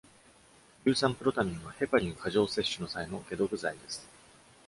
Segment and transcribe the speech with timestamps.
[0.83, 4.03] 硫酸プロタミンはヘパリン過剰摂取の際の解毒剤です。